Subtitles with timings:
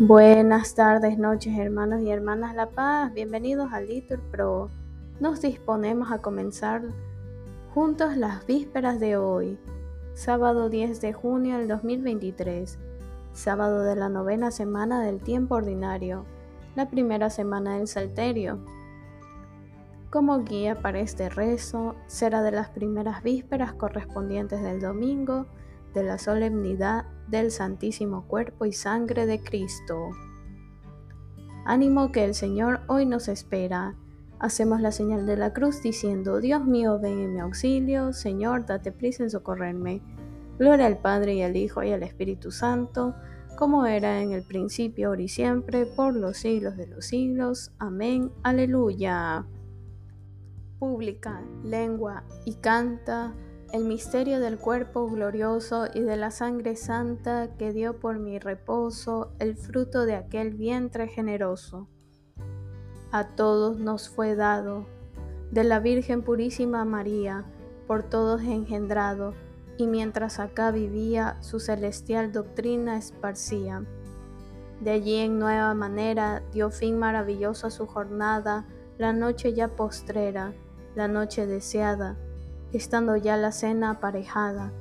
[0.00, 3.12] Buenas tardes, noches, hermanos y hermanas La Paz.
[3.12, 4.70] Bienvenidos a Litur Pro.
[5.18, 6.82] Nos disponemos a comenzar
[7.74, 9.58] juntos las vísperas de hoy,
[10.14, 12.78] sábado 10 de junio del 2023,
[13.32, 16.24] sábado de la novena semana del tiempo ordinario,
[16.76, 18.60] la primera semana del Salterio.
[20.10, 25.46] Como guía para este rezo será de las primeras vísperas correspondientes del domingo
[25.94, 30.10] de la solemnidad del Santísimo Cuerpo y Sangre de Cristo.
[31.64, 33.94] Ánimo que el Señor hoy nos espera.
[34.38, 38.92] Hacemos la señal de la cruz diciendo, Dios mío, ven en mi auxilio, Señor, date
[38.92, 40.00] prisa en socorrerme.
[40.58, 43.14] Gloria al Padre y al Hijo y al Espíritu Santo,
[43.56, 47.72] como era en el principio, ahora y siempre, por los siglos de los siglos.
[47.78, 48.30] Amén.
[48.44, 49.44] Aleluya.
[50.78, 53.34] Pública, lengua y canta
[53.72, 59.32] el misterio del cuerpo glorioso y de la sangre santa que dio por mi reposo
[59.38, 61.86] el fruto de aquel vientre generoso.
[63.10, 64.86] A todos nos fue dado,
[65.50, 67.44] de la Virgen Purísima María,
[67.86, 69.34] por todos engendrado,
[69.76, 73.84] y mientras acá vivía, su celestial doctrina esparcía.
[74.80, 80.52] De allí en nueva manera dio fin maravilloso a su jornada, la noche ya postrera,
[80.94, 82.16] la noche deseada,
[82.72, 84.72] estando ya la cena aparejada,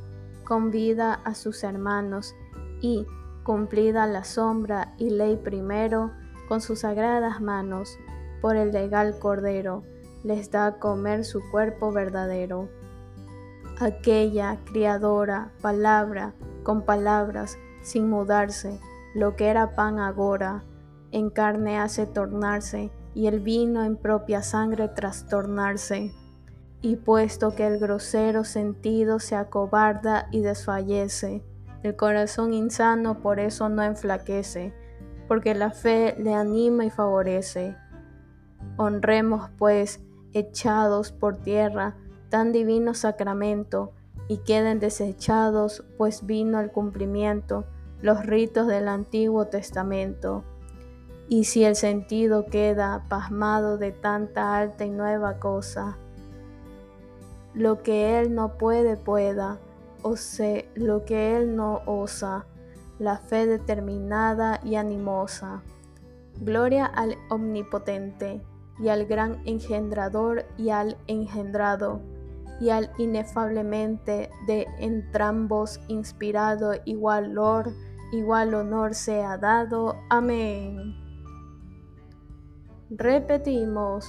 [0.44, 2.36] convida a sus hermanos
[2.82, 3.06] y,
[3.44, 6.12] cumplida la sombra y ley primero,
[6.48, 7.98] con sus sagradas manos,
[8.42, 9.84] por el legal cordero,
[10.24, 12.70] les da a comer su cuerpo verdadero.
[13.80, 18.80] Aquella criadora palabra, con palabras, sin mudarse,
[19.14, 20.64] lo que era pan agora,
[21.12, 26.12] en carne hace tornarse, y el vino en propia sangre trastornarse.
[26.82, 31.44] Y puesto que el grosero sentido se acobarda y desfallece,
[31.84, 34.74] el corazón insano por eso no enflaquece,
[35.28, 37.76] porque la fe le anima y favorece.
[38.78, 40.02] Honremos pues,
[40.34, 41.96] echados por tierra,
[42.30, 43.94] tan divino sacramento,
[44.28, 47.66] y queden desechados, pues vino el cumplimiento,
[48.02, 50.44] los ritos del Antiguo Testamento.
[51.30, 55.98] Y si el sentido queda pasmado de tanta alta y nueva cosa,
[57.58, 59.60] lo que Él no puede, pueda,
[60.04, 62.46] o sé lo que Él no osa,
[63.00, 65.64] la fe determinada y animosa.
[66.40, 68.42] Gloria al Omnipotente,
[68.80, 72.00] y al gran engendrador y al engendrado,
[72.62, 77.74] y al inefablemente de entrambos inspirado igual honor,
[78.12, 79.96] igual honor sea dado.
[80.10, 80.96] Amén.
[82.92, 84.08] Repetimos.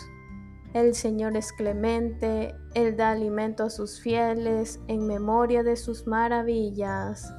[0.75, 7.33] El Señor es clemente, Él da alimento a sus fieles en memoria de sus maravillas.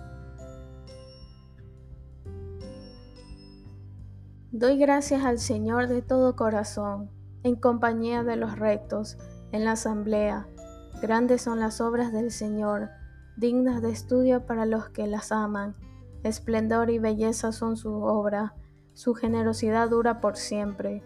[4.51, 7.11] Doy gracias al Señor de todo corazón,
[7.43, 9.19] en compañía de los rectos,
[9.51, 10.47] en la asamblea.
[10.99, 12.89] Grandes son las obras del Señor,
[13.37, 15.75] dignas de estudio para los que las aman.
[16.23, 18.55] Esplendor y belleza son su obra,
[18.93, 21.03] su generosidad dura por siempre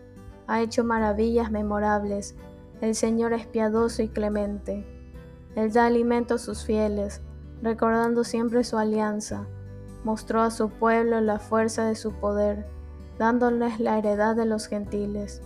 [0.53, 2.35] ha hecho maravillas memorables.
[2.79, 4.85] El Señor es piadoso y clemente.
[5.55, 7.21] Él da alimento a sus fieles,
[7.63, 9.47] recordando siempre su alianza.
[10.03, 12.67] Mostró a su pueblo la fuerza de su poder,
[13.17, 15.41] dándoles la heredad de los gentiles.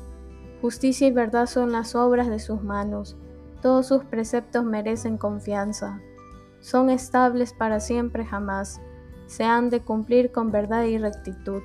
[0.61, 3.15] Justicia y verdad son las obras de sus manos.
[3.61, 6.01] Todos sus preceptos merecen confianza.
[6.59, 8.81] Son estables para siempre jamás.
[9.27, 11.61] Se han de cumplir con verdad y rectitud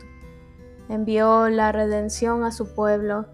[0.89, 3.27] envió la redención a su pueblo,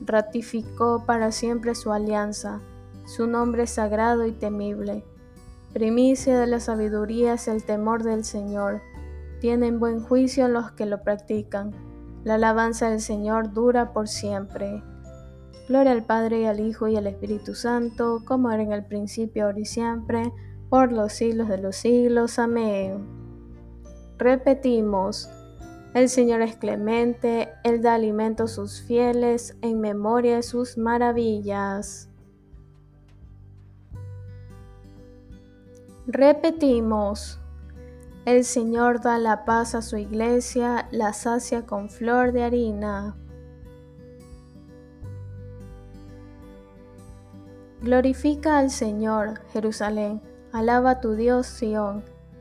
[0.00, 2.60] ratificó para siempre su alianza,
[3.06, 5.04] su nombre sagrado y temible.
[5.72, 8.80] Primicia de la sabiduría es el temor del Señor,
[9.40, 11.72] tienen buen juicio los que lo practican.
[12.24, 14.82] La alabanza del Señor dura por siempre.
[15.68, 19.46] Gloria al Padre y al Hijo y al Espíritu Santo, como era en el principio,
[19.46, 20.32] ahora y siempre,
[20.70, 22.38] por los siglos de los siglos.
[22.38, 23.06] Amén.
[24.18, 25.28] Repetimos,
[25.96, 32.10] el Señor es clemente, Él da alimento a sus fieles en memoria de sus maravillas.
[36.06, 37.40] Repetimos,
[38.26, 43.16] el Señor da la paz a su iglesia, la sacia con flor de harina.
[47.80, 50.20] Glorifica al Señor, Jerusalén,
[50.52, 52.15] alaba a tu Dios, Sión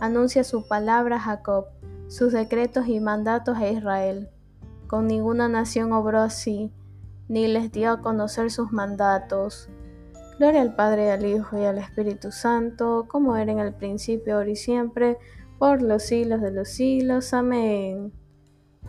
[0.00, 1.66] Anuncia su palabra a Jacob,
[2.08, 4.30] sus decretos y mandatos a Israel.
[4.86, 6.72] Con ninguna nación obró así,
[7.28, 9.68] ni les dio a conocer sus mandatos.
[10.38, 14.50] Gloria al Padre, al Hijo y al Espíritu Santo, como era en el principio, ahora
[14.50, 15.18] y siempre,
[15.58, 17.34] por los siglos de los siglos.
[17.34, 18.12] Amén.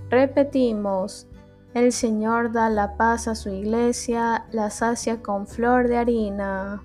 [0.09, 1.27] Repetimos,
[1.73, 6.83] el Señor da la paz a su iglesia, la sacia con flor de harina.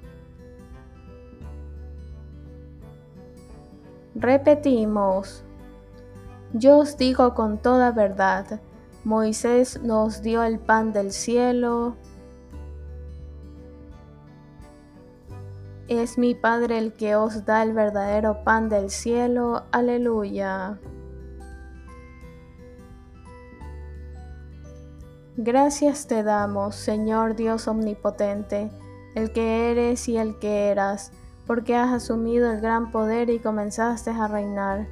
[4.14, 5.44] Repetimos,
[6.52, 8.60] yo os digo con toda verdad,
[9.02, 11.96] Moisés nos dio el pan del cielo,
[15.88, 20.78] es mi Padre el que os da el verdadero pan del cielo, aleluya.
[25.36, 28.70] Gracias te damos, Señor Dios omnipotente,
[29.14, 31.12] el que eres y el que eras,
[31.46, 34.88] porque has asumido el gran poder y comenzaste a reinar.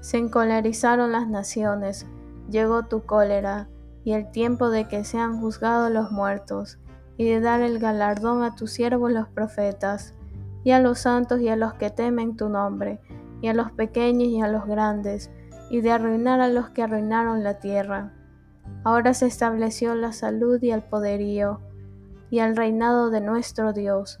[0.00, 2.06] Se encolerizaron las naciones,
[2.50, 3.68] llegó tu cólera,
[4.04, 6.78] y el tiempo de que sean juzgados los muertos,
[7.16, 10.14] y de dar el galardón a tus siervos los profetas,
[10.64, 13.00] y a los santos y a los que temen tu nombre,
[13.40, 15.30] y a los pequeños y a los grandes,
[15.70, 18.12] y de arruinar a los que arruinaron la tierra
[18.84, 21.60] Ahora se estableció la salud y el poderío,
[22.30, 24.20] y el reinado de nuestro Dios,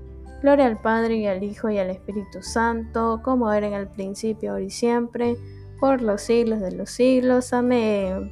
[0.41, 4.51] Gloria al Padre y al Hijo y al Espíritu Santo, como era en el principio,
[4.51, 5.37] ahora y siempre,
[5.79, 7.53] por los siglos de los siglos.
[7.53, 8.31] Amén.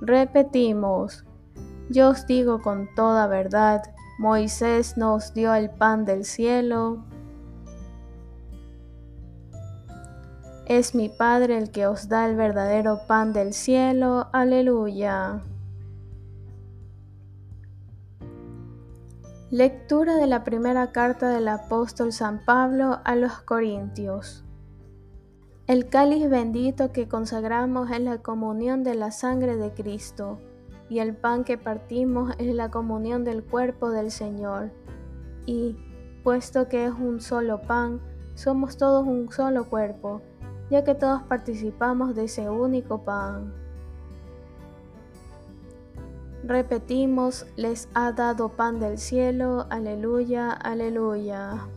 [0.00, 1.24] Repetimos,
[1.90, 3.82] yo os digo con toda verdad,
[4.18, 7.04] Moisés nos dio el pan del cielo,
[10.68, 14.28] Es mi Padre el que os da el verdadero pan del cielo.
[14.34, 15.40] Aleluya.
[19.50, 24.44] Lectura de la primera carta del apóstol San Pablo a los Corintios.
[25.66, 30.38] El cáliz bendito que consagramos es la comunión de la sangre de Cristo,
[30.88, 34.70] y el pan que partimos es la comunión del cuerpo del Señor.
[35.46, 35.76] Y,
[36.22, 38.00] puesto que es un solo pan,
[38.34, 40.22] somos todos un solo cuerpo
[40.70, 43.52] ya que todos participamos de ese único pan.
[46.44, 51.68] Repetimos, les ha dado pan del cielo, aleluya, aleluya.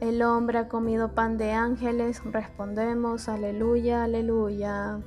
[0.00, 5.00] El hombre ha comido pan de ángeles, respondemos, aleluya, aleluya.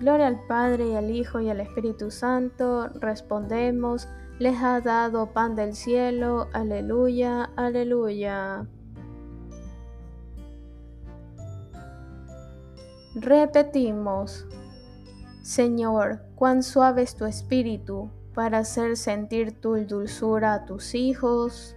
[0.00, 4.06] Gloria al Padre y al Hijo y al Espíritu Santo, respondemos,
[4.38, 8.66] les ha dado pan del cielo, aleluya, aleluya.
[13.14, 14.44] Repetimos,
[15.42, 21.76] Señor, cuán suave es tu espíritu para hacer sentir tu dulzura a tus hijos.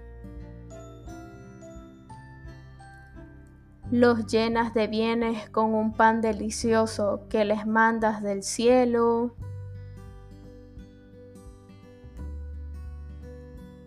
[3.91, 9.36] Los llenas de bienes con un pan delicioso que les mandas del cielo.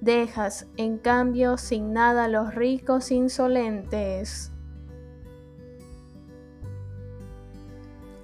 [0.01, 4.53] Dejas, en cambio, sin nada a los ricos insolentes.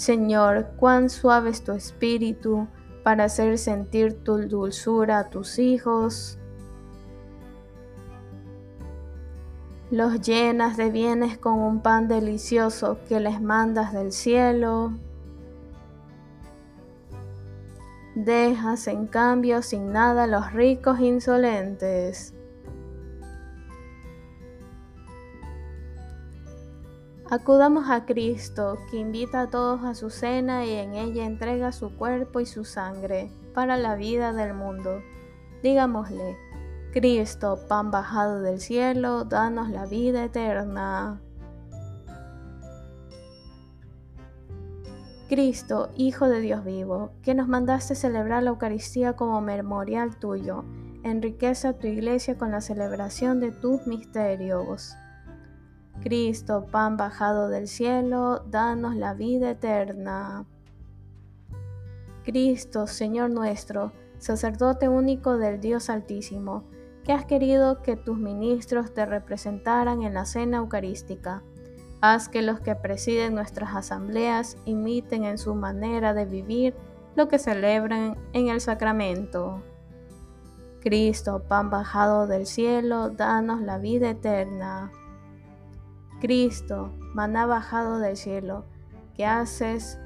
[0.00, 2.66] Señor, cuán suave es tu espíritu
[3.04, 6.38] para hacer sentir tu dulzura a tus hijos.
[9.90, 14.94] Los llenas de bienes con un pan delicioso que les mandas del cielo.
[18.14, 22.32] Dejas en cambio sin nada a los ricos insolentes.
[27.30, 31.94] Acudamos a Cristo, que invita a todos a su cena y en ella entrega su
[31.96, 35.00] cuerpo y su sangre para la vida del mundo.
[35.62, 36.36] Digámosle,
[36.92, 41.20] Cristo, pan bajado del cielo, danos la vida eterna.
[45.28, 50.64] Cristo, Hijo de Dios vivo, que nos mandaste celebrar la Eucaristía como memorial tuyo,
[51.04, 54.96] enriquece tu iglesia con la celebración de tus misterios.
[56.02, 60.46] Cristo, pan bajado del cielo, danos la vida eterna.
[62.24, 66.64] Cristo, Señor nuestro, sacerdote único del Dios Altísimo,
[67.04, 71.42] que has querido que tus ministros te representaran en la cena eucarística.
[72.00, 76.74] Haz que los que presiden nuestras asambleas imiten en su manera de vivir
[77.14, 79.62] lo que celebran en el sacramento.
[80.80, 84.90] Cristo, pan bajado del cielo, danos la vida eterna.
[86.20, 88.66] Cristo, maná bajado del cielo,
[89.16, 89.98] que haces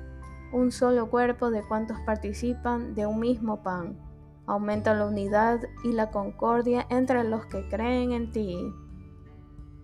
[0.53, 3.99] un solo cuerpo de cuantos participan de un mismo pan.
[4.47, 8.73] Aumenta la unidad y la concordia entre los que creen en ti.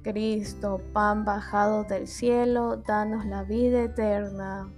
[0.02, 4.72] Cristo, pan bajado del cielo, danos la vida eterna.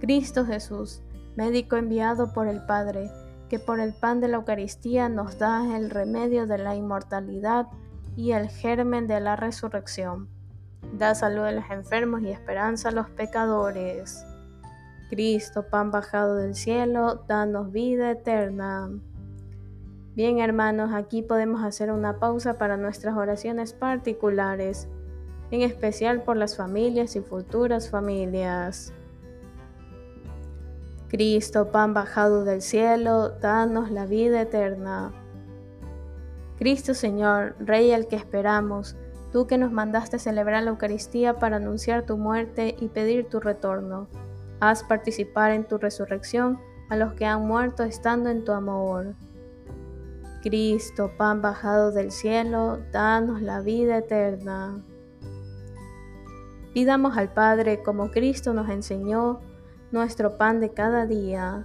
[0.00, 1.02] Cristo Jesús,
[1.34, 3.10] médico enviado por el Padre,
[3.48, 7.68] que por el pan de la Eucaristía nos da el remedio de la inmortalidad
[8.16, 10.28] y el germen de la resurrección.
[10.92, 14.24] Da salud a los enfermos y esperanza a los pecadores.
[15.10, 18.90] Cristo, pan bajado del cielo, danos vida eterna.
[20.14, 24.88] Bien hermanos, aquí podemos hacer una pausa para nuestras oraciones particulares,
[25.50, 28.92] en especial por las familias y futuras familias.
[31.08, 35.12] Cristo, pan bajado del cielo, danos la vida eterna.
[36.58, 38.96] Cristo Señor, Rey al que esperamos,
[39.32, 44.08] tú que nos mandaste celebrar la Eucaristía para anunciar tu muerte y pedir tu retorno,
[44.60, 49.14] haz participar en tu resurrección a los que han muerto estando en tu amor.
[50.42, 54.84] Cristo, pan bajado del cielo, danos la vida eterna.
[56.72, 59.40] Pidamos al Padre como Cristo nos enseñó,
[59.90, 61.64] nuestro pan de cada día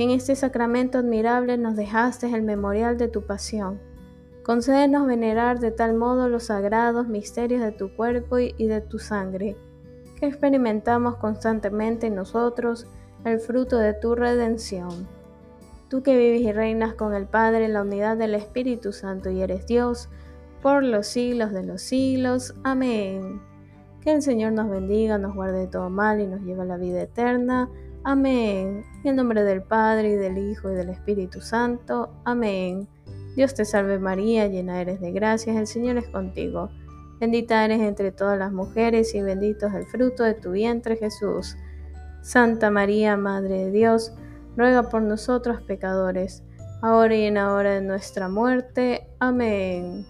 [0.00, 3.78] que en este sacramento admirable nos dejaste el memorial de tu pasión.
[4.42, 9.58] Concédenos venerar de tal modo los sagrados misterios de tu cuerpo y de tu sangre,
[10.18, 12.86] que experimentamos constantemente en nosotros
[13.26, 15.06] el fruto de tu redención.
[15.90, 19.42] Tú que vives y reinas con el Padre en la unidad del Espíritu Santo y
[19.42, 20.08] eres Dios,
[20.62, 22.54] por los siglos de los siglos.
[22.64, 23.42] Amén.
[24.00, 26.78] Que el Señor nos bendiga, nos guarde de todo mal y nos lleve a la
[26.78, 27.68] vida eterna.
[28.02, 28.84] Amén.
[29.04, 32.10] En el nombre del Padre, y del Hijo, y del Espíritu Santo.
[32.24, 32.88] Amén.
[33.36, 36.70] Dios te salve María, llena eres de gracias, el Señor es contigo.
[37.20, 41.56] Bendita eres entre todas las mujeres, y bendito es el fruto de tu vientre Jesús.
[42.22, 44.14] Santa María, Madre de Dios,
[44.56, 46.42] ruega por nosotros pecadores,
[46.82, 49.06] ahora y en la hora de nuestra muerte.
[49.18, 50.06] Amén.